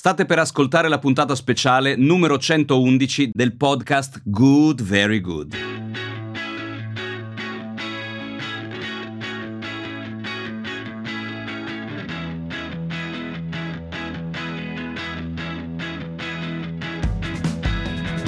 [0.00, 5.56] State per ascoltare la puntata speciale numero 111 del podcast Good Very Good.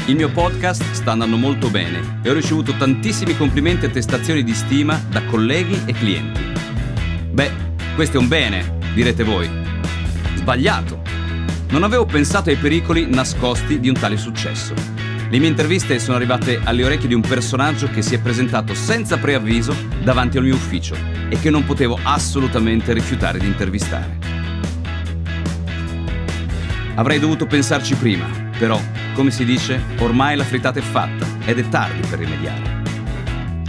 [0.06, 4.54] Il mio podcast sta andando molto bene e ho ricevuto tantissimi complimenti e attestazioni di
[4.54, 6.40] stima da colleghi e clienti.
[7.30, 7.52] Beh,
[7.94, 9.48] questo è un bene, direte voi.
[10.34, 11.09] Sbagliato.
[11.70, 14.74] Non avevo pensato ai pericoli nascosti di un tale successo.
[15.30, 19.18] Le mie interviste sono arrivate alle orecchie di un personaggio che si è presentato senza
[19.18, 20.96] preavviso davanti al mio ufficio
[21.28, 24.18] e che non potevo assolutamente rifiutare di intervistare.
[26.96, 28.26] Avrei dovuto pensarci prima,
[28.58, 28.80] però,
[29.14, 32.82] come si dice, ormai la frittata è fatta ed è tardi per rimediare.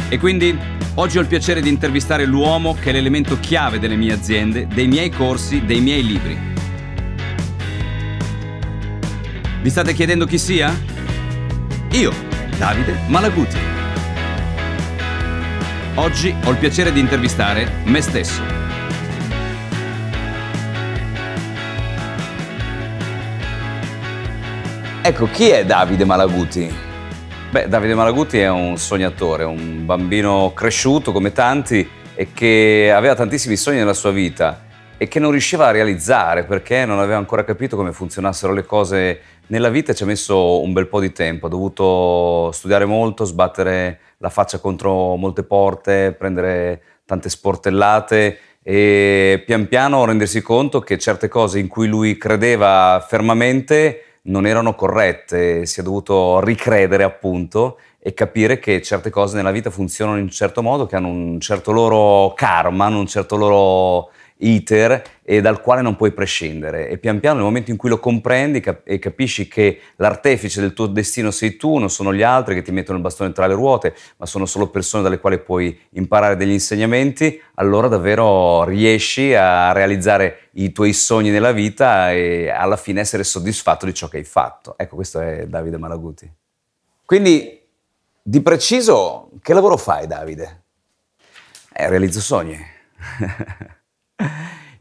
[0.09, 0.57] E quindi
[0.95, 4.87] oggi ho il piacere di intervistare l'uomo che è l'elemento chiave delle mie aziende, dei
[4.87, 6.49] miei corsi, dei miei libri
[9.61, 10.75] Vi state chiedendo chi sia?
[11.91, 12.11] Io,
[12.57, 13.59] Davide Malaguti.
[15.93, 18.41] Oggi ho il piacere di intervistare me stesso.
[25.03, 26.73] Ecco, chi è Davide Malaguti?
[27.51, 33.55] Beh, Davide Malaguti è un sognatore, un bambino cresciuto come tanti e che aveva tantissimi
[33.55, 37.75] sogni nella sua vita e che non riusciva a realizzare perché non aveva ancora capito
[37.75, 39.21] come funzionassero le cose
[39.51, 43.99] nella vita ci ha messo un bel po' di tempo, ha dovuto studiare molto, sbattere
[44.19, 51.27] la faccia contro molte porte, prendere tante sportellate e pian piano rendersi conto che certe
[51.27, 58.13] cose in cui lui credeva fermamente non erano corrette, si è dovuto ricredere appunto e
[58.13, 61.71] capire che certe cose nella vita funzionano in un certo modo, che hanno un certo
[61.73, 67.37] loro karma, un certo loro iter e dal quale non puoi prescindere e pian piano
[67.37, 71.57] nel momento in cui lo comprendi cap- e capisci che l'artefice del tuo destino sei
[71.57, 74.45] tu, non sono gli altri che ti mettono il bastone tra le ruote, ma sono
[74.45, 80.93] solo persone dalle quali puoi imparare degli insegnamenti, allora davvero riesci a realizzare i tuoi
[80.93, 84.75] sogni nella vita e alla fine essere soddisfatto di ciò che hai fatto.
[84.77, 86.29] Ecco, questo è Davide Malaguti.
[87.05, 87.59] Quindi,
[88.21, 90.63] di preciso, che lavoro fai Davide?
[91.73, 92.57] Eh, realizzo sogni.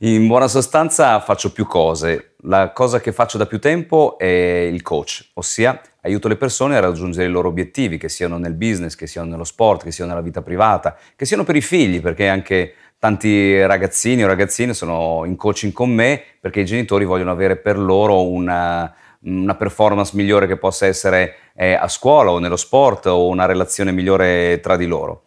[0.02, 2.34] In buona sostanza faccio più cose.
[2.44, 4.24] La cosa che faccio da più tempo è
[4.72, 8.94] il coach, ossia aiuto le persone a raggiungere i loro obiettivi, che siano nel business,
[8.94, 12.28] che siano nello sport, che siano nella vita privata, che siano per i figli, perché
[12.28, 17.56] anche tanti ragazzini o ragazzine sono in coaching con me perché i genitori vogliono avere
[17.56, 23.06] per loro una, una performance migliore che possa essere eh, a scuola o nello sport
[23.06, 25.22] o una relazione migliore tra di loro.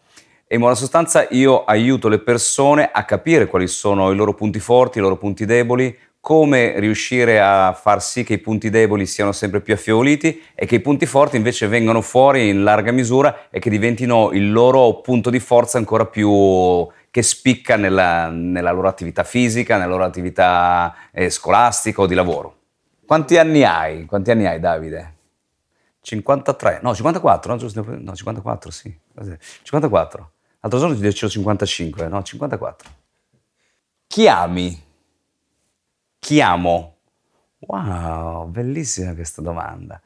[0.54, 4.60] E in buona sostanza io aiuto le persone a capire quali sono i loro punti
[4.60, 9.32] forti, i loro punti deboli, come riuscire a far sì che i punti deboli siano
[9.32, 13.58] sempre più affievoliti e che i punti forti invece vengano fuori in larga misura e
[13.58, 19.24] che diventino il loro punto di forza ancora più che spicca nella, nella loro attività
[19.24, 22.58] fisica, nella loro attività eh, scolastica o di lavoro.
[23.08, 24.06] Quanti anni hai?
[24.06, 25.16] Quanti anni hai Davide?
[26.02, 28.96] 53, no 54, no, no 54 sì,
[29.64, 30.33] 54.
[30.64, 32.24] L'altro giorno ti dicevo 55, no?
[32.24, 32.90] 54.
[34.08, 34.82] Chi ami?
[36.20, 37.00] Chi amo?
[37.60, 40.02] Wow, bellissima questa domanda.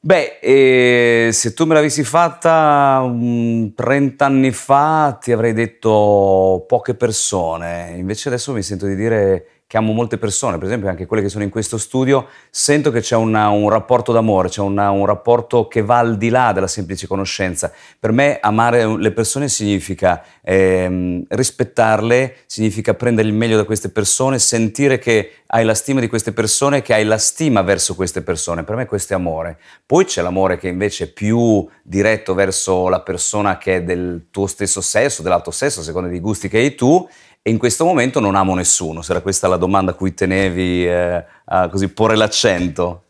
[0.00, 6.96] Beh, eh, se tu me l'avessi fatta um, 30 anni fa ti avrei detto poche
[6.96, 11.22] persone, invece adesso mi sento di dire che amo molte persone, per esempio anche quelle
[11.22, 15.06] che sono in questo studio, sento che c'è una, un rapporto d'amore, c'è una, un
[15.06, 17.72] rapporto che va al di là della semplice conoscenza.
[17.98, 24.38] Per me amare le persone significa ehm, rispettarle, significa prendere il meglio da queste persone,
[24.38, 28.64] sentire che hai la stima di queste persone, che hai la stima verso queste persone.
[28.64, 29.56] Per me questo è amore.
[29.86, 34.46] Poi c'è l'amore che invece è più diretto verso la persona che è del tuo
[34.46, 37.08] stesso sesso, dell'altro sesso, secondo i gusti che hai tu,
[37.42, 40.86] e in questo momento non amo nessuno, se era questa la domanda a cui tenevi
[40.86, 43.02] eh, a così porre l'accento.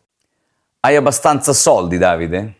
[0.79, 2.55] Hai abbastanza soldi, Davide?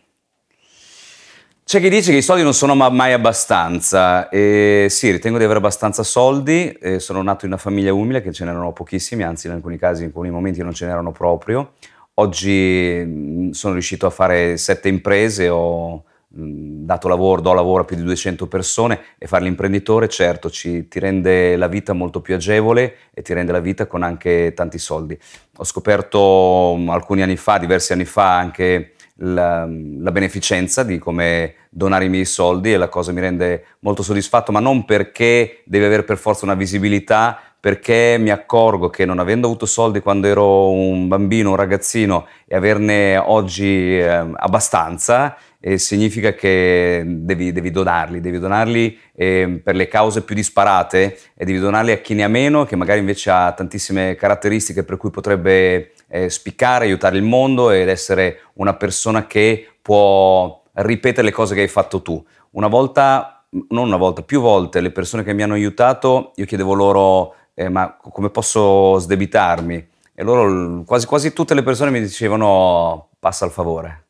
[1.64, 5.58] C'è chi dice che i soldi non sono mai abbastanza e sì, ritengo di avere
[5.58, 9.54] abbastanza soldi, e sono nato in una famiglia umile che ce n'erano pochissimi, anzi in
[9.54, 11.72] alcuni casi, in alcuni momenti non ce n'erano proprio.
[12.14, 16.04] Oggi sono riuscito a fare sette imprese, ho
[16.36, 20.98] dato lavoro, do lavoro a più di 200 persone e fare l'imprenditore certo ci, ti
[20.98, 25.16] rende la vita molto più agevole e ti rende la vita con anche tanti soldi.
[25.56, 32.06] Ho scoperto alcuni anni fa, diversi anni fa, anche la, la, beneficenza di come donare
[32.06, 36.02] i miei soldi e la cosa mi rende molto soddisfatto, ma non perché devi avere
[36.02, 41.08] per forza una visibilità, perché mi accorgo che non avendo avuto soldi quando ero un
[41.08, 45.34] bambino, un ragazzino e averne oggi eh, abbastanza,
[45.66, 51.46] eh, significa che devi, devi, donarli, devi donarli eh, per le cause più disparate e
[51.46, 55.08] devi donarli a chi ne ha meno, che magari invece ha tantissime caratteristiche per cui
[55.08, 61.54] potrebbe eh, spiccare, aiutare il mondo ed essere una persona che può ripetere le cose
[61.54, 62.22] che hai fatto tu.
[62.50, 66.74] Una volta, non una volta, più volte le persone che mi hanno aiutato, io chiedevo
[66.74, 69.88] loro eh, ma come posso sdebitarmi?
[70.14, 74.03] E loro, quasi, quasi tutte le persone mi dicevano passa il favore.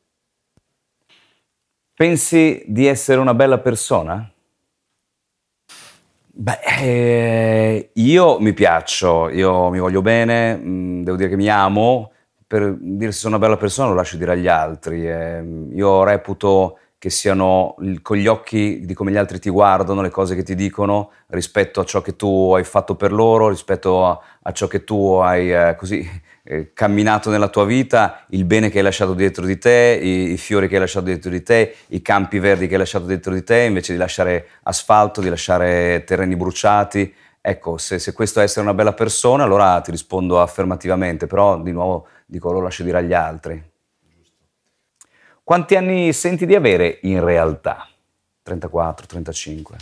[1.95, 4.29] Pensi di essere una bella persona?
[6.27, 12.11] Beh, eh, io mi piaccio, io mi voglio bene, mm, devo dire che mi amo,
[12.45, 15.07] per dire se sono una bella persona lo lascio dire agli altri.
[15.09, 20.09] Eh, io reputo che siano con gli occhi di come gli altri ti guardano, le
[20.09, 24.19] cose che ti dicono rispetto a ciò che tu hai fatto per loro, rispetto a,
[24.41, 26.05] a ciò che tu hai eh, così
[26.47, 30.37] eh, camminato nella tua vita, il bene che hai lasciato dietro di te, i, i,
[30.37, 33.43] fiori che hai lasciato dietro di te, i campi verdi che hai lasciato dietro di
[33.43, 37.13] te, invece di lasciare asfalto, di lasciare terreni bruciati.
[37.41, 41.71] Ecco, se, se questo è essere una bella persona, allora ti rispondo affermativamente, però di
[41.71, 43.71] nuovo dico lo lascio dire agli altri.
[45.43, 47.87] Quanti anni senti di avere in realtà?
[48.43, 49.77] 34, 35.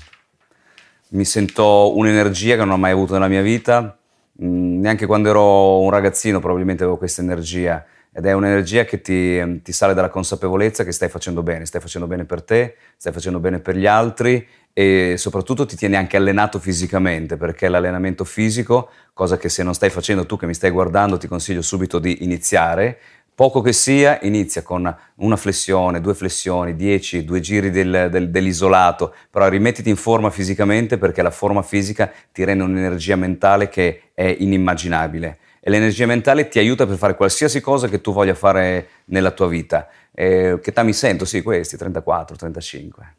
[1.10, 3.98] Mi sento un'energia che non ho mai avuto nella mia vita,
[4.42, 7.86] mm, neanche quando ero un ragazzino probabilmente avevo questa energia
[8.16, 12.08] ed è un'energia che ti, ti, sale dalla consapevolezza che stai facendo bene, stai facendo
[12.08, 16.60] bene per te, stai facendo bene per gli altri e soprattutto ti tieni anche allenato
[16.60, 21.18] fisicamente perché l'allenamento fisico, cosa che se non stai facendo tu che mi stai guardando
[21.18, 23.00] ti consiglio subito di iniziare,
[23.36, 29.16] Poco che sia, inizia con una flessione, due flessioni, dieci, due giri del, del, dell'isolato,
[29.30, 34.36] però rimettiti in forma fisicamente perché la forma fisica ti rende un'energia mentale che è
[34.38, 39.32] inimmaginabile e l'energia mentale ti aiuta per fare qualsiasi cosa che tu voglia fare nella
[39.32, 39.88] tua vita.
[40.12, 41.24] Eh, che età mi sento?
[41.24, 43.16] Sì, questi, 34, 35.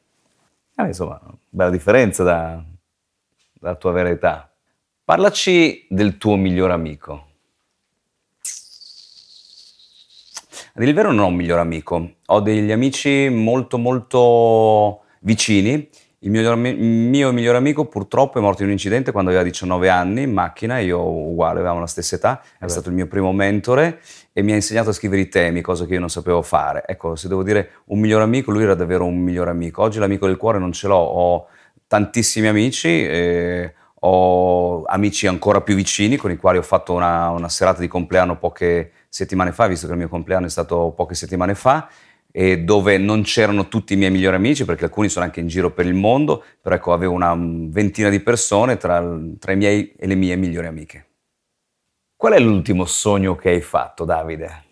[0.77, 1.19] Eh, insomma,
[1.49, 2.63] bella differenza da,
[3.55, 4.53] dalla tua vera età.
[5.03, 7.29] Parlaci del tuo miglior amico.
[10.77, 15.89] A dire il vero non ho un miglior amico, ho degli amici molto molto vicini.
[16.19, 20.23] Il mio, mio miglior amico purtroppo è morto in un incidente quando aveva 19 anni
[20.23, 24.01] in macchina, io uguale, avevamo la stessa età, è stato il mio primo mentore
[24.33, 26.83] e mi ha insegnato a scrivere i temi, cosa che io non sapevo fare.
[26.89, 29.81] Ecco, se devo dire un miglior amico, lui era davvero un miglior amico.
[29.81, 31.47] Oggi l'amico del cuore non ce l'ho, ho
[31.87, 37.49] tantissimi amici, eh, ho amici ancora più vicini con i quali ho fatto una, una
[37.49, 41.55] serata di compleanno poche settimane fa, visto che il mio compleanno è stato poche settimane
[41.55, 41.89] fa,
[42.33, 45.71] e dove non c'erano tutti i miei migliori amici, perché alcuni sono anche in giro
[45.71, 49.01] per il mondo, però ecco, avevo una ventina di persone tra,
[49.39, 51.07] tra i miei e le mie migliori amiche.
[52.17, 54.63] Qual è l'ultimo sogno che hai fatto, Davide?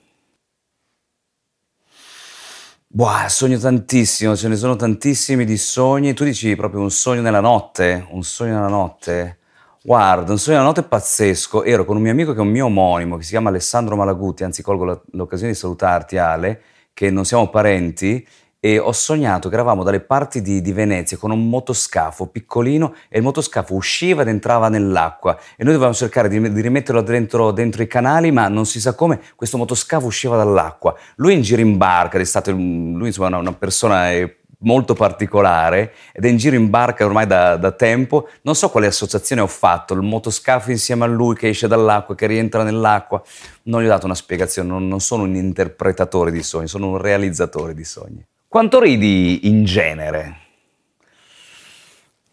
[2.88, 6.14] Boh, sogno tantissimo, ce ne sono tantissimi di sogni.
[6.14, 8.06] Tu dici proprio un sogno nella notte?
[8.10, 9.38] Un sogno nella notte?
[9.84, 11.64] Guarda, un sogno della notte pazzesco.
[11.64, 14.44] Ero con un mio amico che è un mio omonimo, che si chiama Alessandro Malaguti,
[14.44, 16.62] anzi colgo la, l'occasione di salutarti Ale,
[16.92, 18.24] che non siamo parenti,
[18.60, 23.18] e ho sognato che eravamo dalle parti di, di, Venezia con un motoscafo piccolino e
[23.18, 27.82] il motoscafo usciva ed entrava nell'acqua e noi dovevamo cercare di, di rimetterlo dentro, dentro,
[27.82, 30.94] i canali ma non si sa come questo motoscafo usciva dall'acqua.
[31.16, 35.92] Lui in giro in barca, è stato, lui insomma una, una persona eh, molto particolare
[36.12, 38.28] ed è in giro in barca ormai da, da, tempo.
[38.42, 42.26] Non so quale associazione ho fatto, il motoscafo insieme a lui che esce dall'acqua, che
[42.26, 43.22] rientra nell'acqua.
[43.64, 46.98] Non gli ho dato una spiegazione, non, non sono un interpretatore di sogni, sono un
[46.98, 48.24] realizzatore di sogni.
[48.48, 50.41] Quanto ridi in genere?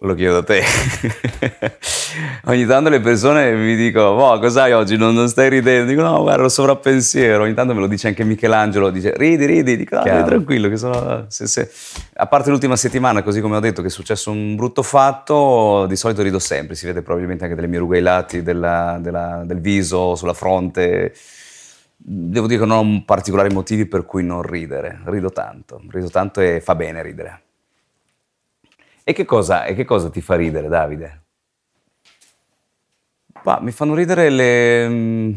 [0.01, 0.63] Lo chiedo a te.
[2.45, 4.95] ogni tanto le persone mi dicono, boh, cos'hai oggi?
[4.95, 5.89] Non, non, stai ridendo?
[5.89, 7.43] Dico, no, guarda, lo sovrappensiero.
[7.43, 9.75] Ogni tanto me lo dice anche Michelangelo, dice, ridi, ridi.
[9.75, 11.25] Dico, no, stai tranquillo, che sono...
[11.27, 11.69] Se, se...
[12.13, 15.97] A parte l'ultima settimana, così come ho detto, che è successo un brutto fatto, di
[15.97, 16.75] solito rido sempre.
[16.75, 21.13] Si vede probabilmente anche delle mie rughe ai lati della, della, del viso, sulla fronte.
[21.97, 25.01] Devo dire che non ho particolari motivi per cui non ridere.
[25.03, 27.41] Rido tanto, rido tanto e fa bene ridere.
[29.09, 31.21] E che cosa, e che cosa ti fa ridere, Davide?
[33.41, 35.31] Bah, mi fanno ridere le, mm,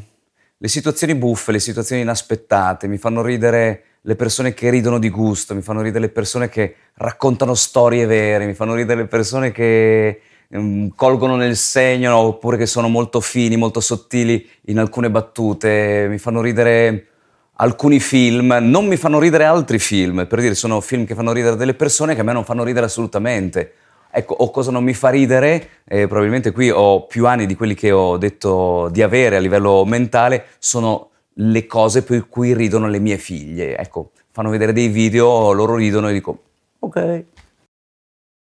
[0.59, 5.55] le, situazioni buffe, le situazioni inaspettate, mi fanno ridere le persone che ridono di gusto,
[5.55, 10.21] mi fanno ridere le persone che raccontano storie vere, mi fanno ridere le persone che
[10.49, 16.19] um, colgono nel segno oppure che sono molto fini, molto sottili in alcune battute, mi
[16.19, 17.12] fanno ridere
[17.57, 21.57] alcuni film, non mi fanno ridere altri film, per dire sono film che fanno ridere
[21.57, 23.75] delle persone che a me non fanno ridere assolutamente.
[24.11, 27.75] Ecco, o cosa non mi fa ridere, eh, probabilmente qui ho più anni di quelli
[27.75, 32.99] che ho detto di avere a livello mentale, sono le cose per cui ridono le
[32.99, 33.77] mie figlie.
[33.79, 36.43] Ecco, fanno vedere dei video, loro ridono e dico,
[36.81, 37.25] ok.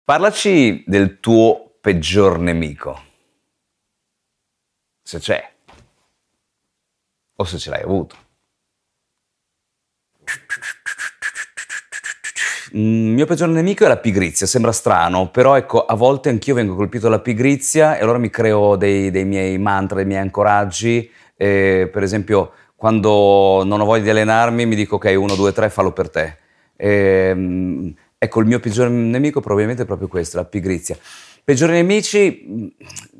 [0.04, 3.00] Parlaci del tuo peggior nemico.
[5.00, 5.52] Se c'è.
[7.36, 8.16] O se ce l'hai avuto.
[12.74, 16.54] Il mm, mio peggior nemico è la pigrizia, sembra strano, però ecco, a volte anch'io
[16.54, 21.10] vengo colpito dalla pigrizia e allora mi creo dei, dei miei mantra, dei miei ancoraggi.
[21.36, 25.68] Eh, per esempio, quando non ho voglia di allenarmi, mi dico ok, uno, due, tre,
[25.68, 26.36] fallo per te.
[26.76, 30.96] Eh, ecco, il mio peggior nemico probabilmente è proprio questo, la pigrizia.
[31.44, 32.66] Peggiori nemici, mm,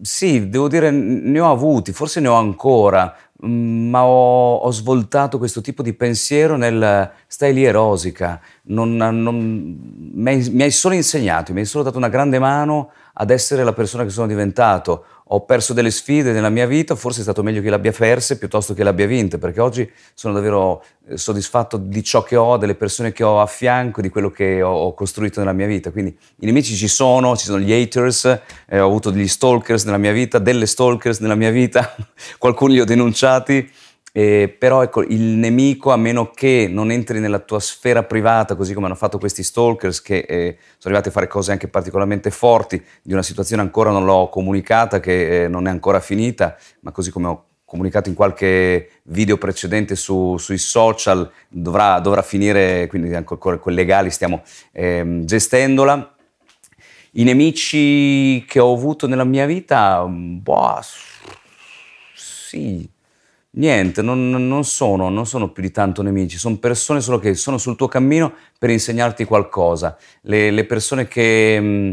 [0.00, 3.12] sì, devo dire, ne ho avuti, forse ne ho ancora,
[3.44, 8.94] mm, ma ho, ho, svoltato questo tipo di pensiero nel stai lì e rosica, non,
[8.94, 9.80] non,
[10.12, 14.04] mi hai solo insegnato, mi hai solo dato una grande mano ad essere la persona
[14.04, 17.68] che sono diventato ho perso delle sfide nella mia vita, forse è stato meglio che
[17.68, 22.02] le abbia perse piuttosto che le abbia vinte, perché oggi sono davvero eh, soddisfatto di
[22.02, 25.52] ciò che ho, delle persone che ho a fianco, di quello che ho costruito nella
[25.52, 25.90] mia vita.
[25.90, 28.24] Quindi i nemici ci sono, ci sono gli haters,
[28.66, 31.94] eh, ho avuto degli stalkers nella mia vita, delle stalkers nella mia vita,
[32.38, 33.70] qualcuno li ho denunciati
[34.14, 38.74] eh, però ecco, il nemico, a meno che non entri nella tua sfera privata, così
[38.74, 42.82] come hanno fatto questi stalkers che eh, sono arrivati a fare cose anche particolarmente forti,
[43.02, 47.10] di una situazione ancora non l'ho comunicata, che eh, non è ancora finita, ma così
[47.10, 53.38] come ho comunicato in qualche video precedente su, sui social, dovrà, dovrà, finire, quindi con,
[53.38, 54.42] con legali stiamo
[54.72, 56.14] ehm, gestendola.
[57.12, 60.80] I nemici che ho avuto nella mia vita, boh,
[62.14, 62.86] sì,
[63.54, 67.58] Niente, non, non, sono, non, sono, più di tanto nemici, sono persone solo che sono
[67.58, 69.98] sul tuo cammino per insegnarti qualcosa.
[70.22, 71.92] Le, le persone che, mm,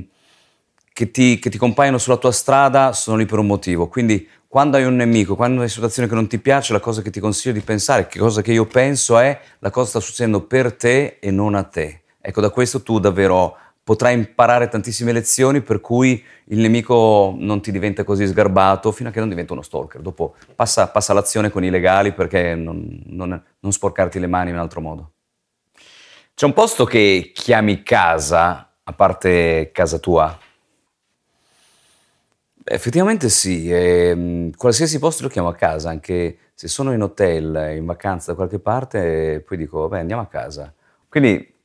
[0.94, 3.90] che, ti, che, ti, compaiono sulla tua strada sono lì per un motivo.
[3.90, 7.02] Quindi quando hai un nemico, quando hai una situazione che non ti piace, la cosa
[7.02, 10.44] che ti consiglio di pensare, che cosa che io penso è la cosa sta succedendo
[10.44, 12.04] per te e non a te.
[12.22, 13.58] Ecco, da questo tu davvero
[13.90, 19.12] potrai imparare tantissime lezioni per cui il nemico non ti diventa così sgarbato fino a
[19.12, 20.00] che non diventa uno stalker.
[20.02, 24.58] Dopo passa, passa l'azione con i legali perché non, non, non sporcarti le mani in
[24.58, 25.12] un altro modo.
[26.36, 30.38] C'è un posto che chiami casa, a parte casa tua?
[32.64, 37.74] Effettivamente sì, e, ehm, qualsiasi posto lo chiamo a casa, anche se sono in hotel,
[37.76, 40.72] in vacanza da qualche parte, poi dico, vabbè andiamo a casa.
[41.10, 41.56] Quindi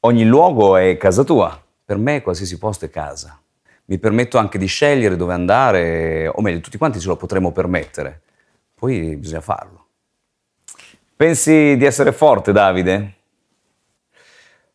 [0.00, 1.60] ogni luogo è casa tua.
[1.86, 3.40] Per me qualsiasi posto è casa.
[3.84, 8.22] Mi permetto anche di scegliere dove andare, o meglio, tutti quanti ce lo potremmo permettere.
[8.74, 9.86] Poi bisogna farlo.
[11.14, 13.14] Pensi di essere forte, Davide?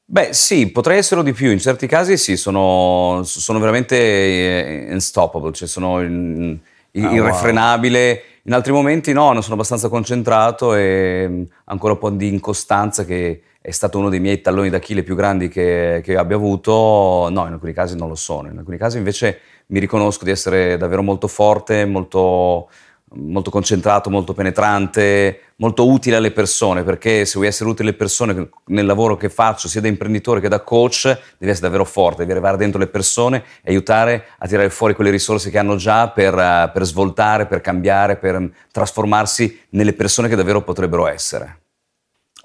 [0.06, 1.52] Beh, sì, potrei esserlo di più.
[1.52, 6.58] In certi casi sì, sono, sono veramente eh, unstoppable, cioè sono in,
[6.92, 8.08] in, ah, irrefrenabile.
[8.08, 8.20] Wow.
[8.44, 13.04] In altri momenti no, non sono abbastanza concentrato e mm, ancora un po' di incostanza
[13.04, 17.46] che è stato uno dei miei talloni d'Achille più grandi che, che, abbia avuto, no,
[17.46, 21.04] in alcuni casi non lo sono, in alcuni casi invece mi riconosco di essere davvero
[21.04, 22.70] molto forte, molto,
[23.14, 28.50] molto concentrato, molto penetrante, molto utile alle persone, perché se vuoi essere utile alle persone
[28.66, 31.06] nel lavoro che faccio, sia da imprenditore che da coach,
[31.38, 35.12] devi essere davvero forte, devi arrivare dentro le persone e aiutare a tirare fuori quelle
[35.12, 36.34] risorse che hanno già per,
[36.74, 41.61] per svoltare, per cambiare, per trasformarsi nelle persone che davvero potrebbero essere.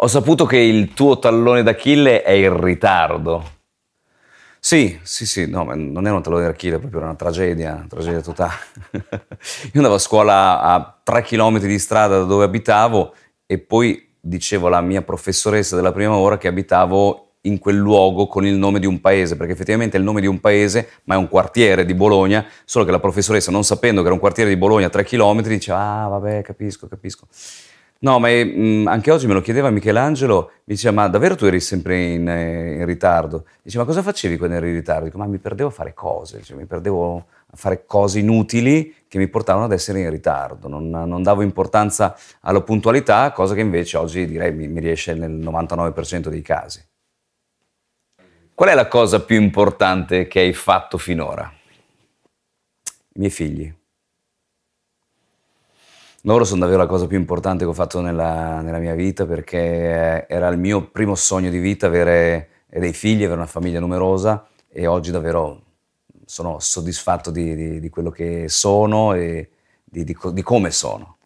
[0.01, 3.55] Ho saputo che il tuo tallone d'Achille è il ritardo.
[4.61, 8.53] Sì, sì, sì, no, non era un tallone d'Achille, proprio una tragedia, una tragedia totale.
[8.93, 13.15] Io andavo a scuola a tre chilometri di strada da dove abitavo
[13.47, 18.45] e poi dicevo alla mia professoressa della prima ora che abitavo in quel luogo con
[18.45, 21.19] il nome di un paese, perché effettivamente è il nome di un paese, ma è
[21.19, 24.57] un quartiere di Bologna, solo che la professoressa, non sapendo che era un quartiere di
[24.57, 27.27] Bologna a tre chilometri, diceva, ah vabbè, capisco, capisco.
[27.99, 31.47] No, ma mh, mm, anche oggi me lo chiedeva Michelangelo, mi diceva, ma davvero tu
[31.47, 33.47] eri sempre in, eh, in ritardo?
[33.63, 35.05] Diceva, ma cosa facevi quando eri in ritardo?
[35.05, 39.19] Dico, ma mi perdevo a fare cose, cioè, mi perdevo a fare cose inutili che
[39.19, 43.97] mi portavano ad essere in ritardo, non, non davo importanza alla puntualità, cosa che invece
[43.97, 46.85] oggi direi mi, mi riesce nel 99% dei casi.
[48.55, 51.51] Qual è la cosa più importante che hai fatto finora?
[53.13, 53.75] I miei figli.
[56.27, 60.27] Loro sono davvero la cosa più importante che ho fatto nella, nella mia vita perché
[60.27, 64.89] era il mio primo sogno di vita avere dei figli, avere una famiglia numerosa e
[64.89, 65.63] oggi davvero
[66.25, 69.51] sono soddisfatto di, di, di quello che sono e
[69.85, 71.19] di, di, come sono.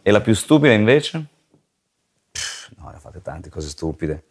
[0.00, 1.26] E la più stupida invece?
[2.30, 4.26] Pff, no, ne fate tante cose stupide.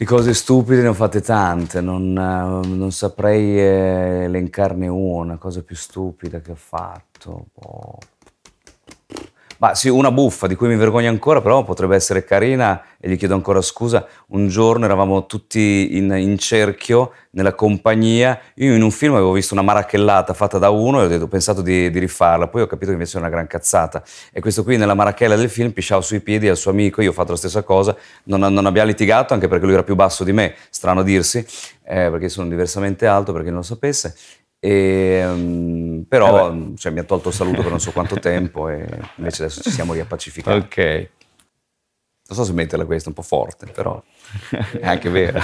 [0.00, 5.76] Di cose stupide ne ho fatte tante, non, non saprei eh, elencarne una, cosa più
[5.76, 7.48] stupida che ho fatto.
[7.52, 7.98] Boh.
[9.60, 13.18] Ma sì, una buffa di cui mi vergogno ancora, però potrebbe essere carina e gli
[13.18, 14.06] chiedo ancora scusa.
[14.28, 18.40] Un giorno eravamo tutti in, in cerchio nella compagnia.
[18.54, 21.28] Io in un film avevo visto una marachellata fatta da uno e ho, detto, ho
[21.28, 22.48] pensato di, di, rifarla.
[22.48, 24.02] Poi ho capito che invece era una gran cazzata.
[24.32, 27.02] E questo qui nella marachella del film pisciava sui piedi al suo amico.
[27.02, 27.94] Io ho fatto la stessa cosa.
[28.24, 31.38] Non, non abbiamo litigato anche perché lui era più basso di me, strano dirsi,
[31.84, 34.14] eh, perché sono diversamente alto, perché non lo sapesse.
[34.62, 38.68] E, um, però eh cioè, mi ha tolto il saluto per non so quanto tempo
[38.68, 40.58] e invece adesso ci siamo riappacificati.
[40.58, 41.08] Ok.
[42.28, 44.00] Non so se metterla questa, un po' forte, però
[44.78, 45.42] è anche vera.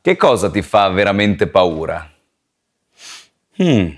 [0.00, 2.10] che cosa ti fa veramente paura?
[3.56, 3.88] Hmm.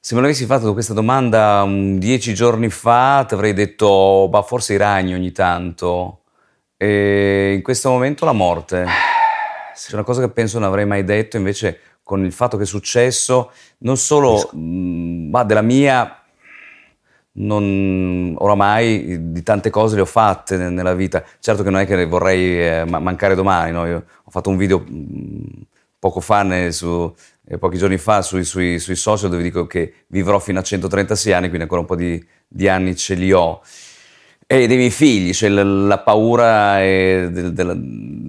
[0.00, 4.72] Se me l'avessi fatto questa domanda um, dieci giorni fa, ti avrei detto, bah, forse
[4.72, 6.22] i ragni ogni tanto.
[6.76, 8.86] E in questo momento la morte.
[9.74, 12.66] C'è una cosa che penso non avrei mai detto, invece con il fatto che è
[12.66, 13.50] successo,
[13.80, 16.22] non solo mh, ma della mia,
[17.32, 21.22] non, oramai di tante cose le ho fatte nella vita.
[21.38, 23.84] Certo che non è che vorrei eh, mancare domani, no?
[23.84, 25.66] Io ho fatto un video mh,
[25.98, 27.14] poco fa, ne, su,
[27.46, 31.34] eh, pochi giorni fa, sui, sui, sui, social dove dico che vivrò fino a 136
[31.34, 33.60] anni, quindi ancora un po' di, di anni ce li ho
[34.50, 37.76] e dei miei figli, cioè la, paura de, de,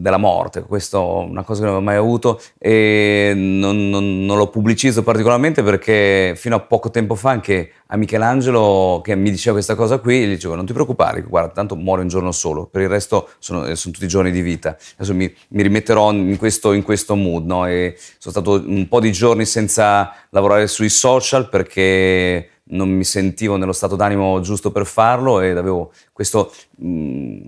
[0.02, 4.38] della morte, questa è una cosa che non ho mai avuto e non, non, non,
[4.38, 9.54] lo pubblicizzo particolarmente perché fino a poco tempo fa anche a Michelangelo che mi diceva
[9.54, 12.82] questa cosa qui, gli dicevo non ti preoccupare, guarda tanto muore un giorno solo, per
[12.82, 16.84] il resto sono, sono tutti giorni di vita, adesso mi, mi rimetterò in questo, in
[16.84, 17.64] questo mood no?
[17.64, 23.72] sono stato un po' di giorni senza lavorare sui social perché non mi sentivo nello
[23.72, 27.42] stato d'animo giusto per farlo ed avevo questo, mh, mm,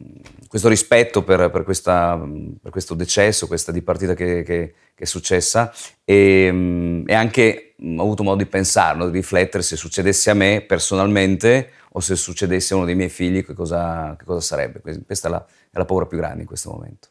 [0.47, 2.19] questo rispetto per, per, questa,
[2.61, 5.71] per, questo decesso, questa dipartita che, che, che è successa
[6.03, 9.75] e, mh, mm, e anche mh, mm, ho avuto modo di pensarlo, di riflettere se
[9.75, 14.25] succedesse a me personalmente o se succedesse a uno dei miei figli che cosa, che
[14.25, 14.79] cosa sarebbe.
[14.79, 17.09] Questa è la, è la paura più grande in questo momento.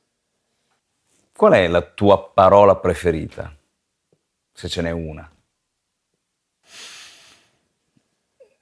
[1.37, 3.54] Qual è la tua parola preferita?
[4.52, 5.30] Se ce n'è una.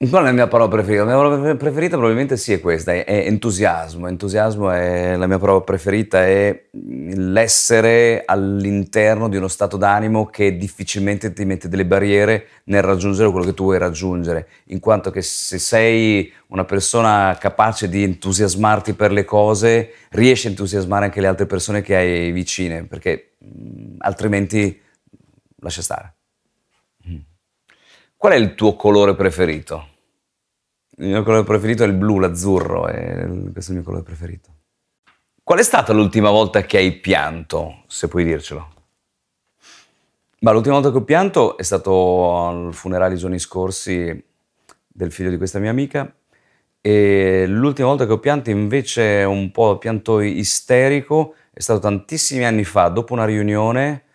[0.07, 1.03] Qual è la mia parola preferita?
[1.03, 4.07] La mia parola preferita probabilmente sì è questa, è, è entusiasmo.
[4.07, 11.33] Entusiasmo è la mia parola preferita, è l'essere all'interno di uno stato d'animo che difficilmente
[11.33, 15.59] ti mette delle barriere nel raggiungere quello che tu vuoi raggiungere, in quanto che se
[15.59, 21.45] sei una persona capace di entusiasmarti per le cose, riesci a entusiasmare anche le altre
[21.45, 23.31] persone che hai vicine, perché
[23.97, 24.79] altrimenti
[25.57, 26.13] lascia stare.
[28.19, 29.87] Qual è il tuo colore preferito?
[30.97, 34.49] Il mio colore preferito è il blu, l'azzurro, è questo è il mio colore preferito.
[35.41, 38.73] Qual è stata l'ultima volta che hai pianto, se puoi dircelo?
[40.39, 44.21] Ma l'ultima volta che ho pianto è stato al funerale i giorni scorsi
[44.85, 46.13] del figlio di questa mia amica
[46.81, 52.65] e l'ultima volta che ho pianto invece un po' pianto isterico è stato tantissimi anni
[52.65, 54.07] fa, dopo una riunione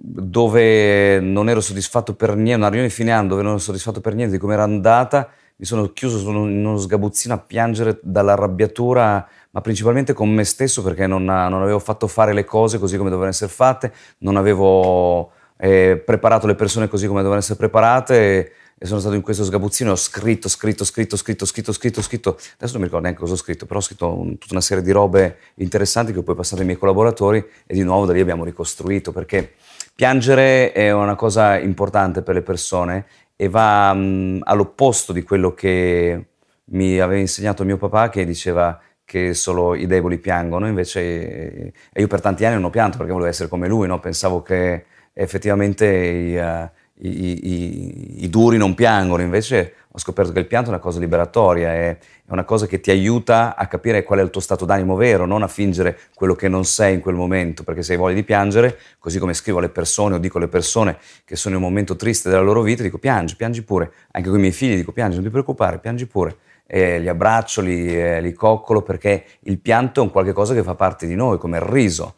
[0.00, 4.14] dove non ero soddisfatto per niente, una riunione fine anno dove non ero soddisfatto per
[4.14, 9.60] niente di come era andata, mi sono chiuso in uno sgabuzzino a piangere dall'arrabbiatura, ma
[9.60, 13.32] principalmente con me stesso perché non, non avevo fatto fare le cose così come dovevano
[13.32, 18.86] essere fatte, non avevo eh, preparato le persone così come dovevano essere preparate e, e
[18.86, 22.72] sono stato in questo sgabuzzino e ho scritto, scritto, scritto, scritto, scritto, scritto, scritto, adesso
[22.74, 24.92] non mi ricordo neanche cosa ho scritto, però ho scritto un, tutta una serie di
[24.92, 28.44] robe interessanti che ho poi passato ai miei collaboratori e di nuovo da lì abbiamo
[28.44, 29.54] ricostruito perché
[29.98, 36.26] Piangere è una cosa importante per le persone e va mh, all'opposto di quello che
[36.66, 42.06] mi aveva insegnato mio papà che diceva che solo i deboli piangono, invece e io
[42.06, 43.98] per tanti anni non ho pianto perché volevo essere come lui, no?
[43.98, 50.38] pensavo che effettivamente i, uh, i, i, i, duri non piangono, invece ho scoperto che
[50.38, 54.20] il pianto è una cosa liberatoria, è, una cosa che ti aiuta a capire qual
[54.20, 57.16] è il tuo stato d'animo vero, non a fingere quello che non sei in quel
[57.16, 60.48] momento, perché se hai voglia di piangere, così come scrivo alle persone o dico alle
[60.48, 64.28] persone che sono in un momento triste della loro vita, dico piangi, piangi pure, anche
[64.28, 66.36] con i miei figli dico piangi, non ti preoccupare, piangi pure.
[66.70, 70.62] E li abbraccio, li, eh, li coccolo perché il pianto è un qualche cosa che
[70.62, 72.12] fa parte di noi, come il riso.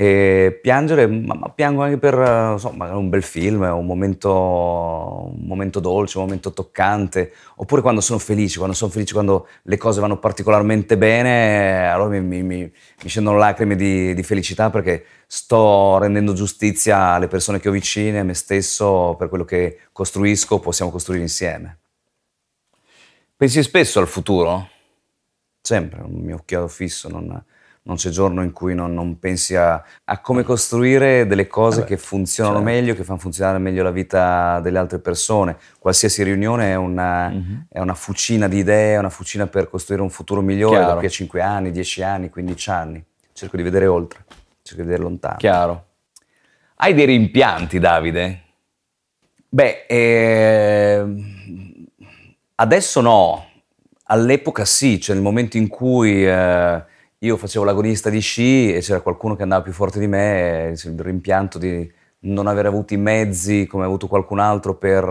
[0.00, 2.14] E piangere, ma, ma, piango anche per
[2.52, 8.20] insomma, un bel film, un momento, un momento, dolce, un momento toccante, oppure quando sono
[8.20, 12.58] felice, quando sono felice, quando le cose vanno particolarmente bene, allora mi, mi, mi,
[13.02, 18.20] mi scendono lacrime di, di, felicità perché sto rendendo giustizia alle persone che ho vicine,
[18.20, 21.78] a me stesso, per quello che costruisco, possiamo costruire insieme.
[23.36, 24.68] Pensi spesso al futuro?
[25.60, 27.44] Sempre, un mio occhio fisso, non
[27.88, 31.88] non c'è giorno in cui non, non pensi a, a, come costruire delle cose Vabbè,
[31.88, 32.70] che funzionano certo.
[32.70, 35.56] meglio, che fanno funzionare meglio la vita delle altre persone.
[35.78, 37.60] Qualsiasi riunione è una, mm-hmm.
[37.70, 40.92] è una fucina di idee, è una fucina per costruire un futuro migliore Chiaro.
[40.92, 43.04] da qui a 5 anni, 10 anni, 15 anni.
[43.32, 44.22] Cerco di vedere oltre,
[44.62, 45.36] cerco di vedere lontano.
[45.38, 45.86] Chiaro.
[46.76, 48.42] Hai dei rimpianti, Davide?
[49.48, 51.06] Beh, eh,
[52.56, 53.46] adesso no,
[54.04, 56.84] all'epoca sì, cioè nel momento in cui eh,
[57.20, 61.00] io facevo l'agonista di sci e c'era qualcuno che andava più forte di me, il
[61.00, 65.04] rimpianto di non aver avuto i mezzi come ha avuto qualcun altro per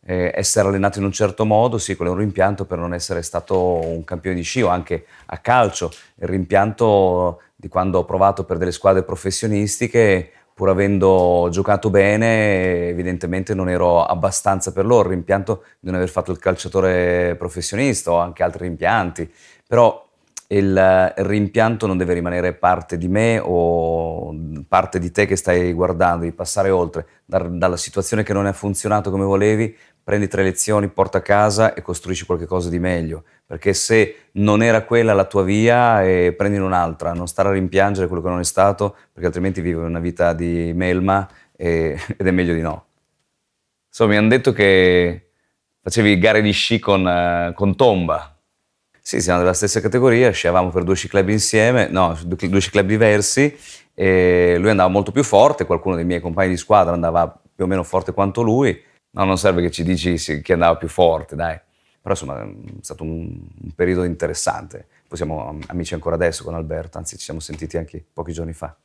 [0.00, 3.22] eh, essere allenato in un certo modo, sì, quello è un rimpianto per non essere
[3.22, 8.44] stato un campione di sci o anche a calcio, il rimpianto di quando ho provato
[8.44, 15.08] per delle squadre professionistiche pur avendo giocato bene, evidentemente non ero abbastanza per loro.
[15.08, 19.30] Il rimpianto di non aver fatto il calciatore professionista o anche altri rimpianti.
[19.68, 20.05] Però
[20.48, 24.34] il, rimpianto non deve rimanere parte di me o
[24.68, 28.52] parte di te che stai guardando, di passare oltre, dar, dalla situazione che non è
[28.52, 33.24] funzionato come volevi, prendi tre lezioni, porta a casa e costruisci qualcosa di meglio.
[33.44, 38.06] Perché se non era quella la tua via, eh, prendine un'altra, non stare a rimpiangere
[38.06, 42.30] quello che non è stato, perché altrimenti vivi una vita di melma e, ed è
[42.30, 42.84] meglio di no.
[43.88, 45.30] Insomma, mi hanno detto che
[45.80, 48.35] facevi gare di sci con, uh, con Tomba.
[49.06, 53.56] Sì, siamo della stessa categoria, sciavamo per due club insieme, no, due club diversi,
[53.94, 57.84] lui andava molto più forte, qualcuno dei miei compagni di squadra andava più o meno
[57.84, 58.76] forte quanto lui.
[59.10, 61.56] No, non serve che ci dici chi andava più forte, dai.
[62.02, 62.48] Però insomma è
[62.80, 63.30] stato un,
[63.62, 64.88] un periodo interessante.
[65.06, 68.76] Poi siamo amici ancora adesso con Alberto, anzi ci siamo sentiti anche pochi giorni fa.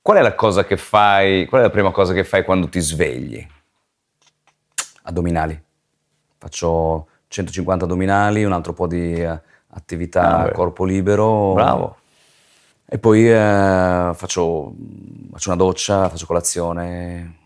[0.00, 2.78] Qual è la cosa che fai, qual è la prima cosa che fai quando ti
[2.78, 3.44] svegli?
[5.02, 5.60] Addominali.
[6.38, 11.52] Faccio 150 addominali, un altro po' di eh, attività a corpo libero.
[11.54, 11.96] Bravo.
[12.90, 14.74] E poi eh, faccio,
[15.30, 17.36] faccio, una doccia, faccio colazione,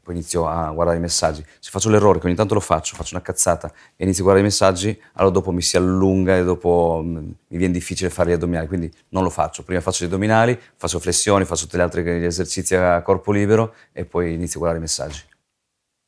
[0.00, 1.44] poi inizio a guardare i messaggi.
[1.58, 4.46] Se faccio l'errore, che ogni tanto lo faccio, faccio una cazzata e inizio a guardare
[4.46, 8.34] i messaggi, allora dopo mi si allunga e dopo mm, mi viene difficile fare gli
[8.34, 9.64] addominali, quindi non lo faccio.
[9.64, 14.04] Prima faccio gli addominali, faccio flessioni, faccio tutti gli altri esercizi a corpo libero e
[14.04, 15.22] poi inizio a guardare i messaggi.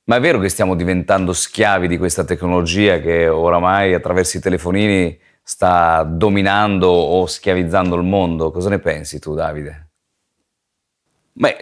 [0.07, 5.19] Ma è vero che stiamo diventando schiavi di questa tecnologia che oramai attraverso i telefonini
[5.43, 8.51] sta dominando o schiavizzando il mondo?
[8.51, 9.89] Cosa ne pensi tu, Davide?
[11.33, 11.57] Beh,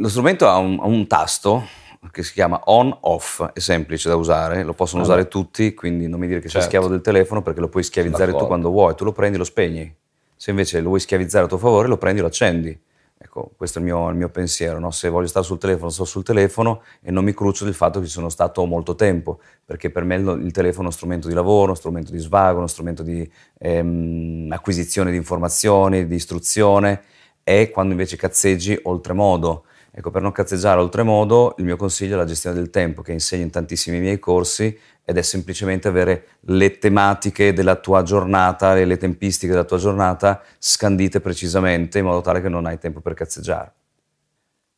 [0.00, 1.66] lo strumento ha un, ha un tasto
[2.12, 5.16] che si chiama on-off, è semplice da usare, lo possono allora.
[5.16, 6.60] usare tutti, quindi non mi dire che certo.
[6.60, 8.44] sei schiavo del telefono perché lo puoi schiavizzare D'accordo.
[8.44, 9.94] tu quando vuoi, tu lo prendi e lo spegni.
[10.36, 12.80] Se invece lo vuoi schiavizzare a tuo favore, lo prendi e lo accendi.
[13.22, 14.78] Ecco, questo è il mio, il mio pensiero.
[14.78, 14.90] No?
[14.90, 18.06] Se voglio stare sul telefono, sto sul telefono e non mi cruccio del fatto che
[18.06, 21.64] ci sono stato molto tempo, perché per me il, telefono è uno strumento di lavoro,
[21.66, 27.02] uno strumento di svago, uno strumento di ehm, acquisizione di informazioni, di istruzione,
[27.44, 29.64] e quando invece cazzeggi oltremodo.
[29.92, 33.42] Ecco, per non cazzeggiare oltremodo, il mio consiglio è la gestione del tempo, che insegno
[33.42, 38.96] in tantissimi miei corsi, ed è semplicemente avere le tematiche della tua giornata e le
[38.96, 43.72] tempistiche della tua giornata scandite precisamente in modo tale che non hai tempo per cazzeggiare.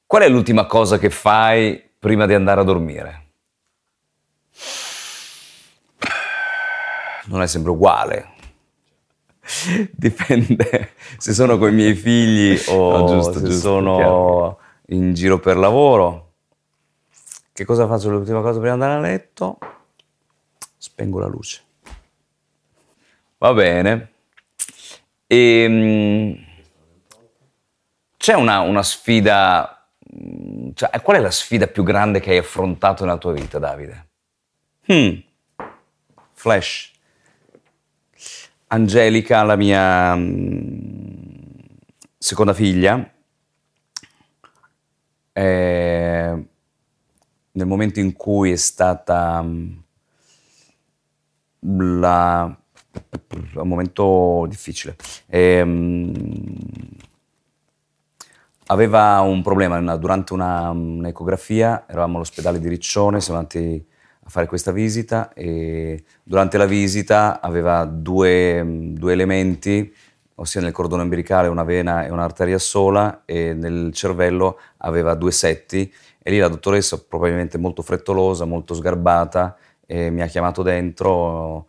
[0.06, 3.26] Qual è l'ultima cosa che fai prima di andare a dormire?
[7.26, 8.30] Non è sempre uguale.
[9.92, 14.60] Dipende se sono con i miei figli o no, giusto, se giusto, sono chiaro.
[14.86, 16.32] In giro per lavoro.
[17.52, 19.58] Che cosa faccio l'ultima cosa prima di andare a letto?
[20.82, 21.62] spengo la luce.
[23.38, 24.12] Va bene.
[25.26, 26.44] E, ehm,
[28.16, 29.88] c'è una, una sfida,
[30.74, 34.08] cioè, qual è la sfida più grande che hai affrontato nella tua vita, Davide?
[34.86, 35.18] Hmm.
[36.32, 36.90] Flash.
[38.68, 41.22] Angelica, la mia mm,
[42.18, 43.08] seconda figlia,
[45.32, 46.46] eh,
[47.52, 49.78] nel momento in cui è stata mm,
[52.00, 52.56] la...
[53.54, 54.96] un momento difficile.
[55.26, 56.52] E, um,
[58.66, 63.86] aveva un problema durante una, un'ecografia, eravamo all'ospedale di Riccione, siamo andati
[64.24, 69.92] a fare questa visita e durante la visita aveva due, due elementi,
[70.42, 75.92] ossia nel cordone ombelicale una vena e un'arteria sola e nel cervello aveva due setti
[76.20, 81.66] e lì la dottoressa, probabilmente molto frettolosa, molto sgarbata, mi ha chiamato dentro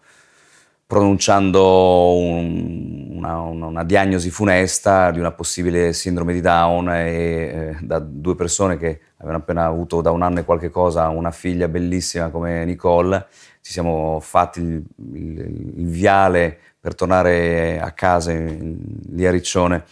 [0.86, 7.78] pronunciando un, una, una, una, diagnosi funesta di una possibile sindrome di Down e eh,
[7.82, 11.68] da due persone che avevano appena avuto da un anno e qualche cosa una figlia
[11.68, 13.26] bellissima come Nicole,
[13.62, 14.84] ci siamo fatti il,
[15.14, 15.40] il,
[15.78, 19.86] il viale per tornare a casa lì a Riccione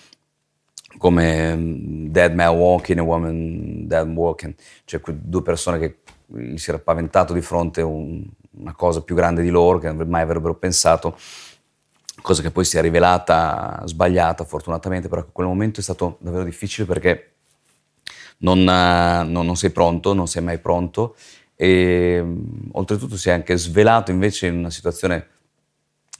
[0.98, 6.70] come mm, Dead Man Walking e Woman Dead Walking, cioè due persone che gli si
[6.70, 8.26] era paventato di fronte un,
[8.58, 11.18] una cosa più grande di loro che mai avrebbero pensato,
[12.22, 16.86] cosa che poi si è rivelata sbagliata fortunatamente, però quel momento è stato davvero difficile
[16.86, 17.36] perché
[18.40, 21.16] non, non, non sei pronto, non sei mai pronto
[21.56, 22.22] e
[22.74, 25.31] oltretutto si è anche svelato invece in una situazione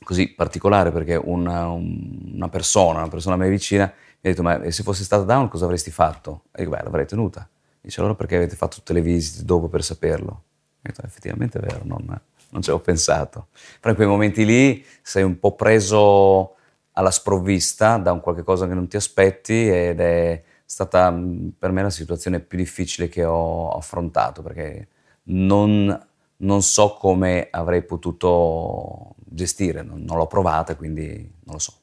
[0.04, 4.70] così particolare perché una, una persona, una persona a me vicina mi ha detto ma
[4.70, 6.44] se fosse stata down cosa avresti fatto?
[6.52, 7.48] E dico beh l'avrei tenuta.
[7.82, 10.44] Dice allora perché avete fatto tutte le visite dopo per saperlo?
[10.82, 13.48] E detto, effettivamente è vero, non, non ci avevo pensato.
[13.80, 16.56] Però in quei momenti lì sei un po' preso
[16.94, 21.12] alla sprovvista da un qualche cosa che non ti aspetti ed è stata
[21.58, 24.88] per me la situazione più difficile che ho affrontato perché
[25.24, 26.08] non,
[26.42, 31.74] non so come avrei potuto gestire, non, non l'ho provata quindi non lo so.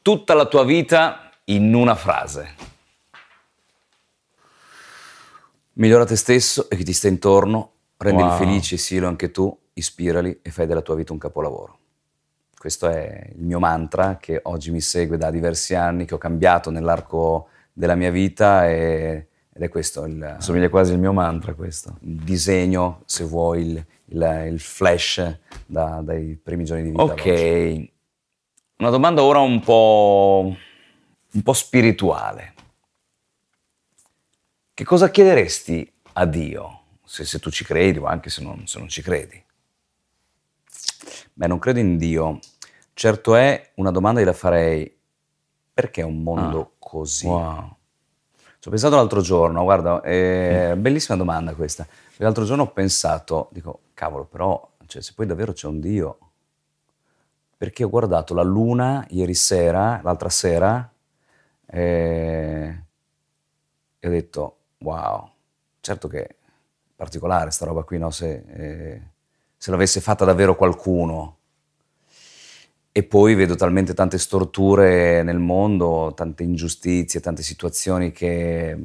[0.00, 2.70] Tutta la tua vita in una frase.
[5.74, 8.36] Migliora te stesso e chi ti sta intorno, rendili wow.
[8.36, 11.78] felici silo anche tu, ispirali e fai della tua vita un capolavoro.
[12.58, 16.70] Questo è il mio mantra che oggi mi segue da diversi anni, che ho cambiato
[16.70, 20.04] nell'arco della mia vita e, ed è questo.
[20.06, 21.98] Il, Somiglia quasi al mio mantra questo.
[22.00, 27.02] Il disegno, se vuoi, il, il, il flash da, dai primi giorni di vita.
[27.02, 27.88] Ok,
[28.78, 30.56] una domanda ora un po',
[31.32, 32.54] un po' spirituale.
[34.74, 38.78] Che cosa chiederesti a Dio, se, se tu ci credi o anche se non, se
[38.78, 39.42] non ci credi?
[41.34, 42.38] Beh, non credo in Dio.
[42.94, 44.98] Certo è, una domanda gliela farei,
[45.74, 47.26] perché è un mondo ah, così?
[47.26, 47.76] Wow.
[48.62, 50.80] Ci ho pensato l'altro giorno, guarda, è mm.
[50.80, 51.84] bellissima domanda questa.
[52.18, 56.18] L'altro giorno ho pensato, dico, cavolo, però, cioè, se poi davvero c'è un Dio,
[57.56, 60.88] perché ho guardato la luna ieri sera, l'altra sera,
[61.66, 62.84] e,
[63.98, 65.28] e ho detto, wow,
[65.80, 66.34] certo che è
[66.94, 68.10] particolare sta roba qui, no?
[68.12, 69.02] se, eh,
[69.56, 71.38] se l'avesse fatta davvero qualcuno.
[72.94, 78.76] E poi vedo talmente tante storture nel mondo, tante ingiustizie, tante situazioni che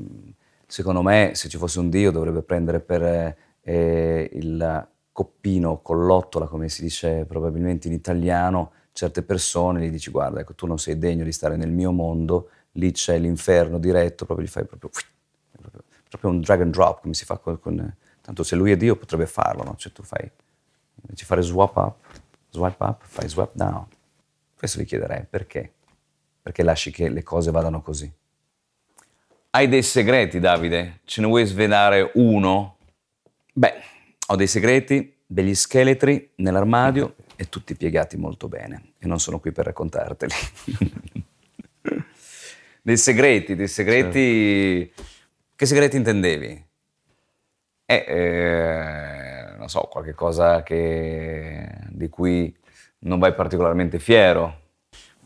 [0.65, 6.47] secondo me se ci fosse un Dio dovrebbe prendere per eh, il coppino con l'ottola,
[6.47, 10.97] come si dice probabilmente in italiano, certe persone, gli dici guarda, ecco, tu non sei
[10.97, 14.89] degno di stare nel mio mondo, lì c'è l'inferno diretto, proprio gli fai proprio
[16.09, 18.95] proprio un drag and drop come si fa con, con tanto se lui è Dio
[18.95, 19.75] potrebbe farlo, no?
[19.75, 20.31] Cioè tu fai,
[21.01, 21.95] invece fare swap up,
[22.49, 23.85] swipe up, fai swap down.
[24.57, 25.71] Questo vi chiederei perché?
[26.41, 28.11] Perché lasci che le cose vadano così.
[29.51, 30.99] Hai dei segreti, Davide?
[31.05, 32.77] Ce ne vuoi svelare uno?
[33.53, 33.73] Beh,
[34.27, 39.51] ho dei segreti, degli scheletri nell'armadio e tutti piegati molto bene e non sono qui
[39.51, 40.33] per raccontarteli.
[42.81, 44.91] dei segreti, dei segreti...
[44.93, 45.15] Certo
[45.57, 46.65] che segreti intendevi?
[47.83, 52.55] Eh, eh, non so, qualche cosa che, di cui
[52.99, 54.65] non vai particolarmente fiero.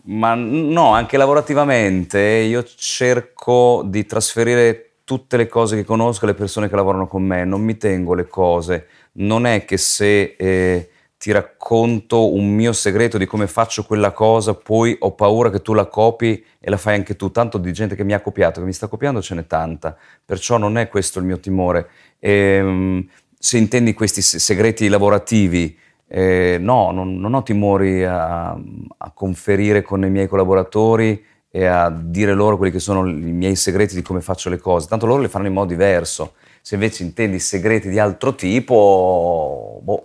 [0.03, 6.69] Ma no, anche lavorativamente io cerco di trasferire tutte le cose che conosco alle persone
[6.69, 8.87] che lavorano con me, non mi tengo le cose.
[9.13, 14.55] Non è che se eh, ti racconto un mio segreto di come faccio quella cosa,
[14.55, 17.29] poi ho paura che tu la copi e la fai anche tu.
[17.29, 20.57] Tanto di gente che mi ha copiato, che mi sta copiando ce n'è tanta, perciò
[20.57, 21.89] non è questo il mio timore.
[22.17, 25.77] E, ehm, se intendi questi segreti lavorativi,
[26.13, 31.89] eh, no, non, non, ho timori a, a, conferire con i miei collaboratori e a
[31.89, 35.21] dire loro quelli che sono i miei segreti di come faccio le cose, tanto loro
[35.21, 36.33] le fanno in modo diverso.
[36.61, 40.01] Se invece intendi segreti di altro tipo, boh,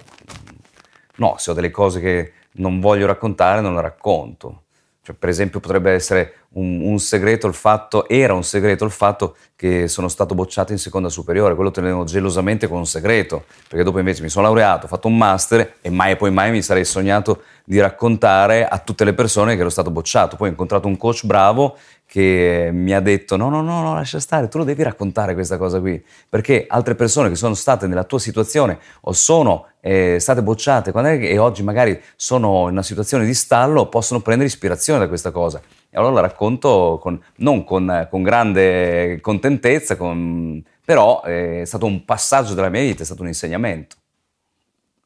[1.16, 4.62] No, se ho delle cose che non voglio raccontare, non le racconto.
[5.06, 9.36] Cioè, per esempio, potrebbe essere un, un, segreto il fatto, era un segreto il fatto
[9.54, 14.00] che sono stato bocciato in seconda superiore, quello tenevo gelosamente come un segreto, perché dopo
[14.00, 16.84] invece mi sono laureato, ho fatto un master e mai e poi mai mi sarei
[16.84, 20.34] sognato di raccontare a tutte le persone che ero stato bocciato.
[20.34, 24.18] Poi ho incontrato un coach bravo che mi ha detto no, no, no, no, lascia
[24.18, 28.04] stare, tu lo devi raccontare questa cosa qui, perché altre persone che sono state nella
[28.04, 33.34] tua situazione o sono eh, state bocciate e oggi magari sono in una situazione di
[33.34, 35.60] stallo possono prendere ispirazione da questa cosa.
[35.88, 42.04] E allora la racconto con, non con, con grande contentezza, con, però è stato un
[42.04, 43.94] passaggio della mia vita, è stato un insegnamento.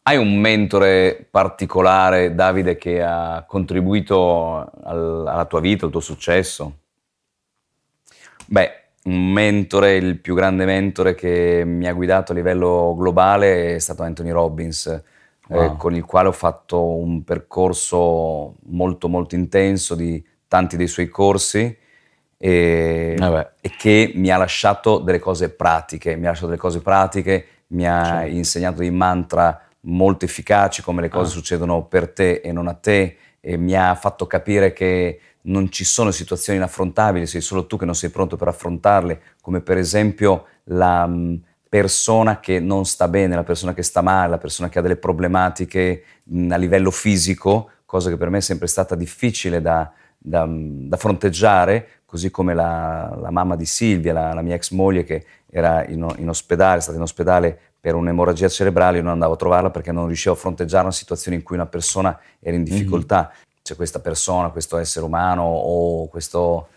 [0.03, 6.79] Hai un mentore particolare, Davide, che ha contribuito al, alla tua vita, al tuo successo?
[8.47, 13.79] Beh, un mentore, il più grande mentore che mi ha guidato a livello globale è
[13.79, 15.03] stato Anthony Robbins, eh,
[15.49, 15.63] wow.
[15.63, 21.09] eh, con il quale ho fatto un percorso molto molto intenso di tanti dei suoi
[21.09, 21.77] corsi
[22.37, 26.81] e, eh e che mi ha lasciato delle cose pratiche, mi ha lasciato delle cose
[26.81, 28.35] pratiche, mi ha certo.
[28.35, 31.35] insegnato dei mantra molto efficaci, come le cose ah.
[31.35, 35.85] succedono per te e non a te, e mi ha fatto capire che non ci
[35.85, 40.47] sono situazioni inaffrontabili, sei solo tu che non sei pronto per affrontarle, come per esempio
[40.65, 41.35] la mm,
[41.69, 44.97] persona che non sta bene, la persona che sta male, la persona che ha delle
[44.97, 49.91] problematiche mh, mm, a livello fisico, cosa che per me è sempre stata difficile da,
[50.19, 54.73] da, mm, da fronteggiare, così come la, la, mamma di Silvia, la, la, mia ex
[54.73, 59.13] moglie che era in, in ospedale, è stata in ospedale per un'emorragia cerebrale, io non
[59.13, 62.55] andavo a trovarla perché non riuscivo a fronteggiare una situazione in cui una persona era
[62.55, 62.69] in mhm.
[62.69, 63.31] difficoltà.
[63.31, 63.49] Mm-hmm.
[63.63, 66.69] C'è questa persona, questo essere umano o questo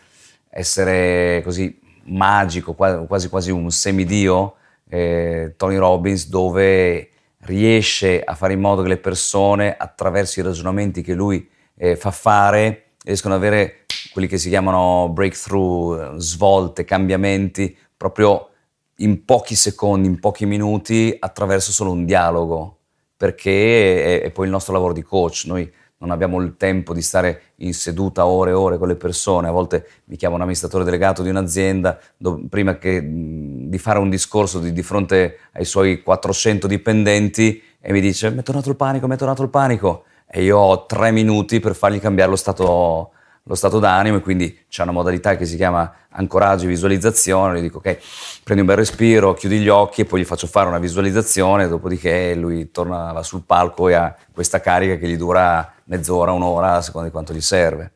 [0.50, 4.56] essere così magico, quasi quasi un semidio,
[4.89, 7.10] eh, Tony Robbins, dove
[7.46, 12.12] riesce a fare in modo che le persone, attraverso i ragionamenti che lui eh, fa
[12.12, 18.50] fare, riescono ad avere quelli che si chiamano breakthrough, svolte, cambiamenti, proprio
[18.98, 22.78] in pochi secondi, in pochi minuti, attraverso solo un dialogo,
[23.17, 25.46] perché è, è, poi il nostro lavoro di coach.
[25.48, 25.72] Noi
[26.04, 29.48] non abbiamo il tempo di stare in seduta ore e ore con le persone.
[29.48, 34.10] A volte mi chiama un amministratore delegato di un'azienda, dove, prima che, di fare un
[34.10, 38.76] discorso di, di, fronte ai suoi 400 dipendenti, e mi dice: Mi è tornato il
[38.76, 40.04] panico, mi è tornato il panico.
[40.28, 43.12] E io ho tre minuti per fargli cambiare lo stato
[43.45, 47.63] lo stato d'animo e quindi c'è una modalità che si chiama ancoraggio e visualizzazione, gli
[47.63, 47.97] dico ok,
[48.43, 52.36] prendi un bel respiro, chiudi gli occhi e poi gli faccio fare una visualizzazione, dopodiché
[52.36, 57.08] lui torna sul palco e ha questa carica che gli dura mezz'ora, un'ora, a seconda
[57.08, 57.91] di quanto gli serve.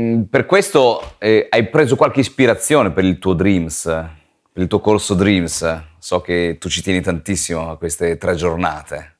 [0.00, 4.80] Mm, per questo eh, hai preso qualche ispirazione per il tuo Dreams, per il tuo
[4.80, 5.82] corso Dreams.
[5.98, 9.16] So che tu ci tieni tantissimo a queste tre giornate.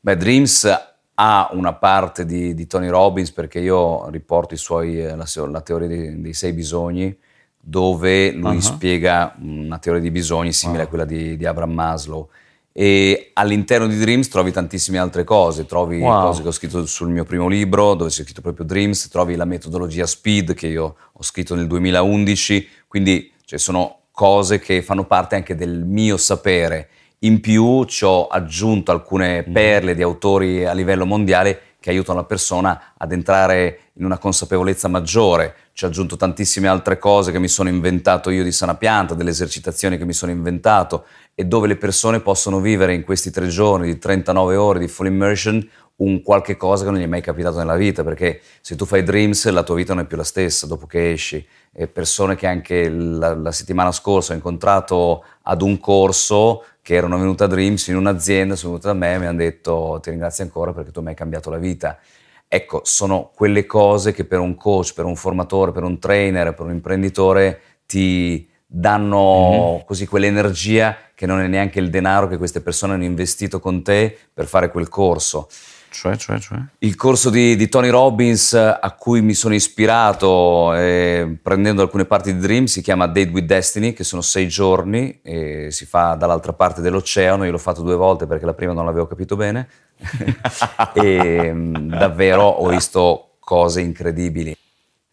[0.00, 5.26] Beh, Dreams ha una parte di, di, Tony Robbins perché io riporto suoi, eh, la,
[5.48, 7.16] la, teoria dei, dei, sei bisogni
[7.60, 8.60] dove lui uh-huh.
[8.60, 10.84] spiega una teoria di bisogni simile uh-huh.
[10.84, 12.28] a quella di, di, Abraham Maslow
[12.72, 16.26] e all'interno di Dreams trovi tantissime altre cose, trovi wow.
[16.26, 19.44] cose che ho scritto sul mio primo libro dove c'è scritto proprio Dreams, trovi la
[19.44, 25.36] metodologia SPEED che io ho scritto nel 2011, quindi cioè, sono cose che fanno parte
[25.36, 26.88] anche del mio sapere
[27.24, 29.52] in più ci ho aggiunto alcune mm.
[29.52, 34.88] perle di autori a livello mondiale che aiutano la persona ad entrare in una consapevolezza
[34.88, 35.54] maggiore.
[35.74, 39.30] Ci ho aggiunto tantissime altre cose che mi sono inventato io di sana pianta, delle
[39.30, 43.86] esercitazioni che mi sono inventato e dove le persone possono vivere in questi tre giorni
[43.86, 47.58] di 39 ore di full immersion un qualche cosa che non gli è mai capitato
[47.58, 50.66] nella vita, perché se tu fai Dreams la tua vita non è più la stessa
[50.66, 51.46] dopo che esci.
[51.72, 57.18] E persone che anche la, la settimana scorsa ho incontrato ad un corso che erano
[57.18, 60.44] venute a Dreams in un'azienda, sono venute da me e mi hanno detto ti ringrazio
[60.44, 61.98] ancora perché tu mi hai cambiato la vita.
[62.46, 66.66] Ecco, sono quelle cose che per un coach, per un formatore, per un trainer, per
[66.66, 69.86] un imprenditore ti danno mm-hmm.
[69.86, 74.16] così quell'energia che non è neanche il denaro che queste persone hanno investito con te
[74.32, 75.48] per fare quel corso.
[75.94, 76.58] Cioè, cioè, cioè.
[76.78, 82.34] Il corso di, di, Tony Robbins a cui mi sono ispirato eh, prendendo alcune parti
[82.34, 86.52] di Dream si chiama Date with Destiny, che sono sei giorni e si fa dall'altra
[86.52, 87.44] parte dell'oceano.
[87.44, 89.68] Io l'ho fatto due volte perché la prima non l'avevo capito bene
[90.94, 94.56] e mm, davvero ho visto cose incredibili.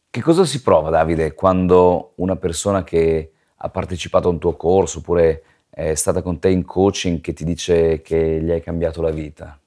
[0.10, 4.98] Che cosa si prova, Davide, quando una persona che ha partecipato a un tuo corso
[4.98, 9.12] oppure è stata con te in coaching che ti dice che gli hai cambiato la
[9.12, 9.61] vita?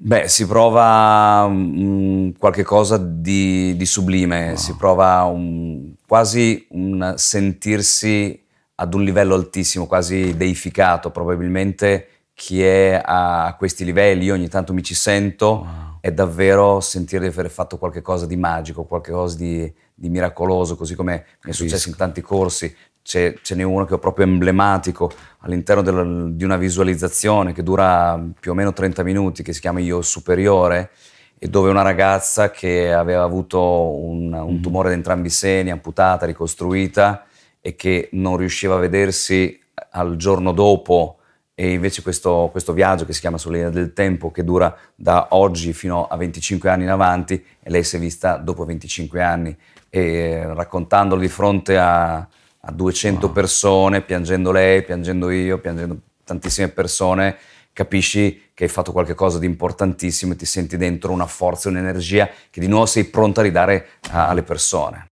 [0.00, 4.56] Beh, si prova um, qualche cosa di, di sublime, wow.
[4.56, 8.40] si prova un, quasi un sentirsi
[8.76, 11.10] ad un livello altissimo, quasi deificato.
[11.10, 15.98] Probabilmente chi è a questi livelli, io ogni tanto mi ci sento, wow.
[16.00, 21.24] è davvero sentire di aver fatto qualcosa di magico, qualcosa di, di miracoloso, così come
[21.42, 22.72] mi è successo in tanti corsi
[23.08, 28.50] ce, n'è uno che è proprio emblematico all'interno del, di una visualizzazione che dura più
[28.50, 30.90] o meno 30 minuti, che si chiama Io Superiore,
[31.38, 34.60] e dove una ragazza che aveva avuto un, un mm-hmm.
[34.60, 37.24] tumore da entrambi i seni, amputata, ricostruita,
[37.62, 39.58] e che non riusciva a vedersi
[39.92, 41.16] al giorno dopo
[41.54, 45.28] e invece questo, questo, viaggio che si chiama Sulla linea del tempo, che dura da
[45.30, 49.56] oggi fino a 25 anni in avanti, e lei si è vista dopo 25 anni,
[49.88, 52.28] e raccontandolo di fronte a,
[52.60, 53.34] a 200 wow.
[53.34, 57.36] persone, piangendo lei, piangendo io, piangendo tantissime persone,
[57.72, 62.60] capisci che hai fatto qualcosa di importantissimo e ti senti dentro una forza, un'energia che
[62.60, 65.06] di nuovo sei pronta a ridare alle persone.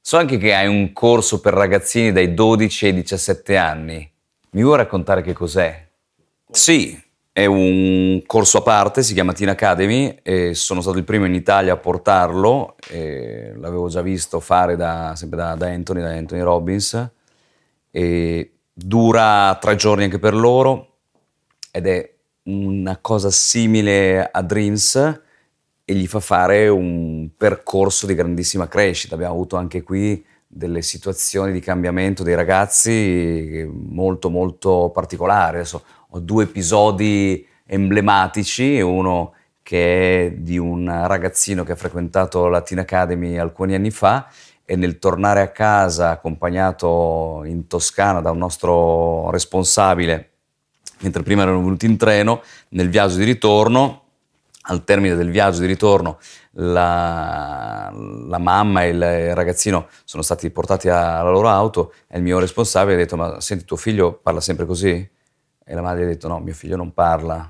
[0.00, 4.10] So anche che hai un corso per ragazzini dai 12 ai 17 anni.
[4.52, 5.86] Mi vuoi raccontare che cos'è?
[6.50, 7.00] Sì,
[7.40, 11.32] è un corso a parte, si chiama Teen Academy e sono stato il primo in
[11.32, 17.10] Italia a portarlo, l'avevo già visto fare da, sempre da, da, Anthony, da Anthony Robbins,
[17.90, 20.98] e dura tre giorni anche per loro
[21.70, 22.14] ed è
[22.44, 25.22] una cosa simile a Dreams
[25.82, 29.14] e gli fa fare un percorso di grandissima crescita.
[29.14, 35.56] Abbiamo avuto anche qui delle situazioni di cambiamento dei ragazzi molto molto particolari.
[35.56, 42.60] Adesso ho due episodi emblematici, uno che è di un ragazzino che ha frequentato la
[42.62, 44.28] Teen Academy alcuni anni fa
[44.64, 50.30] e nel tornare a casa accompagnato in Toscana da un nostro responsabile,
[51.00, 54.02] mentre prima erano venuti in treno, nel viaggio di ritorno,
[54.62, 56.18] al termine del viaggio di ritorno,
[56.52, 62.38] la, la mamma e il ragazzino sono stati portati alla loro auto e il mio
[62.38, 65.08] responsabile ha detto ma senti tuo figlio parla sempre così?
[65.70, 67.48] E la madre ha detto no, mio figlio non parla.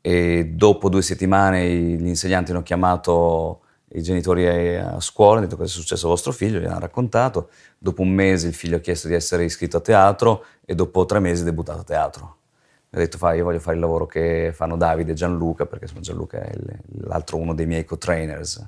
[0.00, 3.62] E dopo due settimane gli insegnanti hanno chiamato
[3.94, 4.46] i genitori
[4.78, 7.50] a scuola, hanno detto cosa è successo al vostro figlio, gli hanno raccontato.
[7.78, 11.18] Dopo un mese il figlio ha chiesto di essere iscritto a teatro e dopo tre
[11.18, 12.36] mesi è debuttato a teatro.
[12.90, 15.88] Mi ha detto fa, io voglio fare il lavoro che fanno Davide e Gianluca, perché
[15.98, 16.52] Gianluca è
[17.00, 18.64] l'altro uno dei miei co-trainers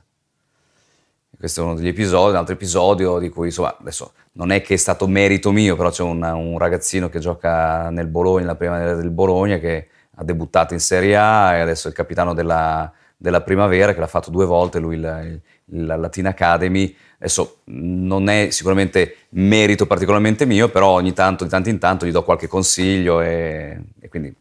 [1.42, 4.74] questo è uno degli episodi, un altro episodio di cui insomma adesso non è che
[4.74, 8.94] è stato merito mio, però c'è un, un ragazzino che gioca nel Bologna, la primavera
[8.94, 13.40] del Bologna, che ha debuttato in Serie A e adesso è il capitano della, della
[13.40, 16.94] primavera, che l'ha fatto due volte, lui il, la Latin Academy.
[17.16, 22.12] Adesso non è sicuramente merito particolarmente mio, però ogni tanto, di tanto in tanto, gli
[22.12, 24.32] do qualche consiglio e, e quindi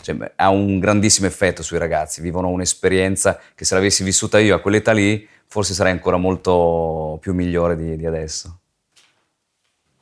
[0.00, 4.60] cioè, ha un grandissimo effetto sui ragazzi, vivono un'esperienza che se l'avessi vissuta io a
[4.60, 8.58] quell'età lì forse sarei ancora molto più migliore di, di adesso.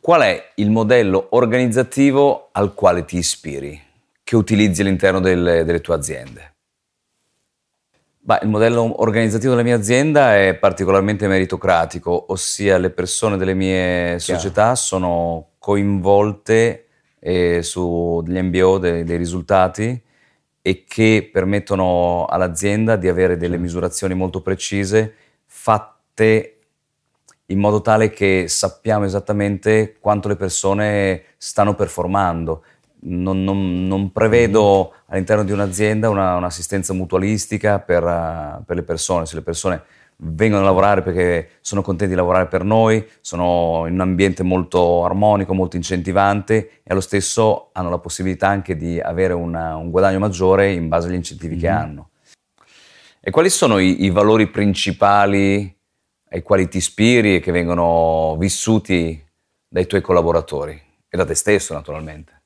[0.00, 3.80] Qual è il modello organizzativo al quale ti ispiri,
[4.22, 6.52] che utilizzi all'interno delle, delle tue aziende?
[8.18, 14.16] Beh, il modello organizzativo della mia azienda è particolarmente meritocratico, ossia le persone delle mie
[14.16, 14.40] Chiaro.
[14.40, 16.86] società sono coinvolte
[17.18, 20.02] eh, su degli MBO, dei, dei risultati
[20.60, 25.14] e che permettono all'azienda di avere delle misurazioni molto precise
[25.64, 26.58] fatte
[27.46, 32.64] in modo tale che sappiamo esattamente quanto le persone stanno performando.
[33.06, 35.04] Non, non, non prevedo mm-hmm.
[35.06, 39.24] all'interno di un'azienda una, un'assistenza mutualistica per, uh, per, le persone.
[39.24, 39.82] Se le persone
[40.16, 45.02] vengono a lavorare perché sono contenti di lavorare per noi, sono in un ambiente molto
[45.06, 50.18] armonico, molto incentivante e allo stesso hanno la possibilità anche di avere una, un guadagno
[50.18, 51.62] maggiore in base agli incentivi mm-hmm.
[51.62, 52.08] che hanno.
[53.26, 55.74] E quali sono i, i valori principali
[56.28, 59.18] ai quali ti ispiri e che vengono vissuti
[59.66, 62.42] dai tuoi collaboratori e da te stesso naturalmente?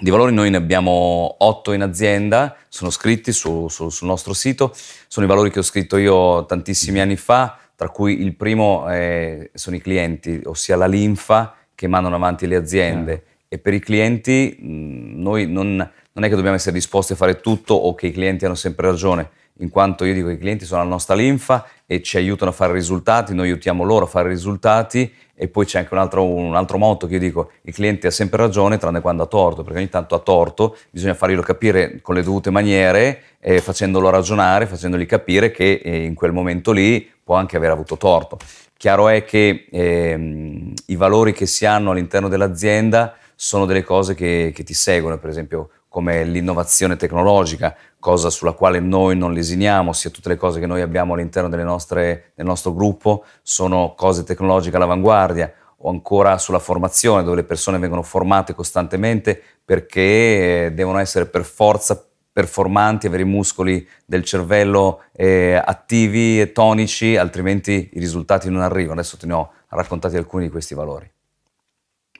[0.00, 4.74] Di valori noi ne abbiamo otto in azienda, sono scritti su, su, sul nostro sito,
[5.06, 9.50] sono i valori che ho scritto io tantissimi anni fa, tra cui il primo è,
[9.54, 13.12] sono i clienti, ossia la linfa che mandano avanti le aziende.
[13.12, 13.22] Yeah.
[13.46, 17.40] E per i clienti mh, noi non, non è che dobbiamo essere disposti a fare
[17.40, 20.64] tutto o che i clienti hanno sempre ragione, in quanto io dico che i clienti
[20.64, 24.28] sono la nostra linfa e ci aiutano a fare risultati, noi aiutiamo loro a fare
[24.28, 28.06] risultati e poi c'è anche un altro, un altro motto che io dico, il cliente
[28.06, 32.00] ha sempre ragione tranne quando ha torto, perché ogni tanto ha torto, bisogna farglielo capire
[32.02, 37.10] con le dovute maniere, eh, facendolo ragionare, facendogli capire che eh, in quel momento lì
[37.24, 38.36] può anche aver avuto torto.
[38.76, 44.52] Chiaro è che eh, i valori che si hanno all'interno dell'azienda sono delle cose che,
[44.54, 50.10] che ti seguono, per esempio come l'innovazione tecnologica, cosa sulla quale noi non lesiniamo, sia
[50.10, 55.52] tutte le cose che noi abbiamo all'interno nostre, del nostro gruppo sono cose tecnologiche all'avanguardia,
[55.78, 62.06] o ancora sulla formazione, dove le persone vengono formate costantemente perché devono essere per forza
[62.32, 69.00] performanti, avere i muscoli del cervello eh, attivi e tonici, altrimenti i risultati non arrivano.
[69.00, 71.10] Adesso te ne ho raccontati alcuni di questi valori.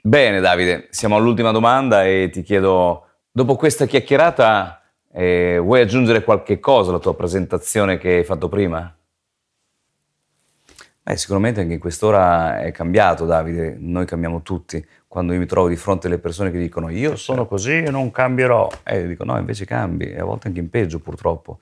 [0.01, 4.81] Bene Davide, siamo all'ultima domanda e ti chiedo Dopo questa chiacchierata,
[5.13, 8.93] eh, vuoi aggiungere qualche cosa alla tua presentazione che hai fatto prima?
[11.01, 13.77] Beh, sicuramente anche in quest'ora è cambiato, Davide.
[13.79, 14.85] Noi cambiamo tutti.
[15.07, 18.11] Quando io mi trovo di fronte alle persone che dicono io sono così e non
[18.11, 21.59] cambierò, e eh, io dico no, invece cambi, e a volte anche in peggio purtroppo.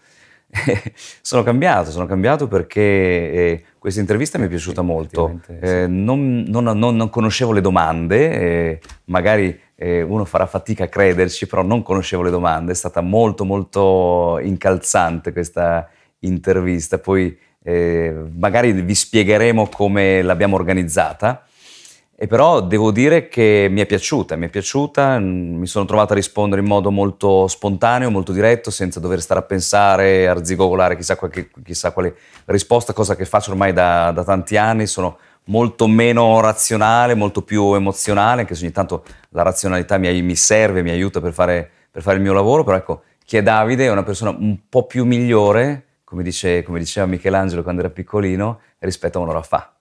[1.21, 5.39] sono cambiato, sono cambiato perché eh, questa intervista mi è piaciuta molto.
[5.59, 10.87] Eh, non, non, non, non, conoscevo le domande, eh, magari eh, uno farà fatica a
[10.87, 15.87] crederci, però non conoscevo le domande, è stata molto molto incalzante questa
[16.19, 21.43] intervista, poi eh, magari vi spiegheremo come l'abbiamo organizzata.
[22.21, 26.17] E però devo dire che mi è piaciuta, mi è piaciuta, mi sono trovato a
[26.17, 31.17] rispondere in modo molto spontaneo, molto diretto, senza dover stare a pensare, a arzigogolare chissà,
[31.63, 32.13] chissà quale
[32.47, 34.85] risposta, cosa che faccio ormai da, da, tanti anni.
[34.85, 40.35] Sono molto meno razionale, molto più emozionale, anche se ogni tanto la razionalità mi, mi
[40.35, 43.85] serve, mi aiuta per fare, per fare, il mio lavoro, però ecco, chi è Davide
[43.85, 48.59] è una persona un po' più migliore, come, dice, come diceva Michelangelo quando era piccolino,
[48.79, 49.73] rispetto a un'ora fa.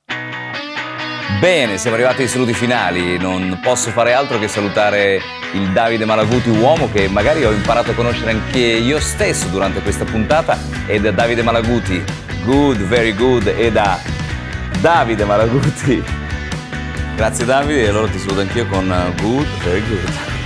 [1.36, 3.16] Bene, siamo arrivati ai saluti finali.
[3.16, 5.20] Non posso fare altro che salutare
[5.52, 10.04] il Davide Malaguti, uomo che magari ho imparato a conoscere anche io stesso durante questa
[10.04, 12.02] puntata, e da Davide Malaguti,
[12.44, 14.00] good, very good, e da
[14.80, 16.02] Davide Malaguti.
[17.14, 20.37] Grazie Davide, e allora ti saluto anch'io con good, very good.